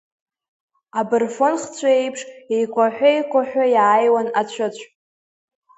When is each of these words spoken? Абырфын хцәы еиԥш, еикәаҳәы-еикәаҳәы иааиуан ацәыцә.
Абырфын 0.99 1.55
хцәы 1.61 1.89
еиԥш, 1.99 2.21
еикәаҳәы-еикәаҳәы 2.55 3.65
иааиуан 3.73 4.27
ацәыцә. 4.39 4.83